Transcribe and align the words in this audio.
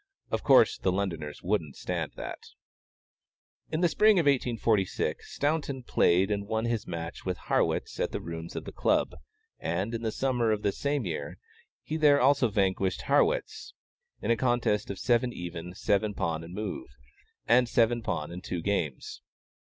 Of 0.31 0.41
course 0.41 0.79
the 0.79 0.91
Londoners 0.91 1.43
wouldn't 1.43 1.75
stand 1.75 2.13
that. 2.15 2.39
In 3.69 3.81
the 3.81 3.87
spring 3.87 4.17
of 4.17 4.23
1846, 4.25 5.31
Staunton 5.35 5.83
played 5.83 6.31
and 6.31 6.47
won 6.47 6.65
his 6.65 6.87
match 6.87 7.23
with 7.23 7.37
Harrwitz 7.37 7.99
at 7.99 8.11
the 8.11 8.19
rooms 8.19 8.55
of 8.55 8.65
the 8.65 8.71
Club, 8.71 9.13
and, 9.59 9.93
in 9.93 10.01
the 10.01 10.11
summer 10.11 10.49
of 10.51 10.63
the 10.63 10.71
same 10.71 11.05
year, 11.05 11.37
he 11.83 11.97
there 11.97 12.19
also 12.19 12.49
vanquished 12.49 13.03
Harrwitz, 13.03 13.75
in 14.23 14.31
a 14.31 14.35
contest 14.35 14.89
of 14.89 14.97
seven 14.97 15.31
even, 15.33 15.75
seven 15.75 16.15
pawn 16.15 16.43
and 16.43 16.55
move, 16.55 16.87
and 17.47 17.69
seven 17.69 18.01
pawn 18.01 18.31
and 18.31 18.43
two 18.43 18.63
games. 18.63 19.21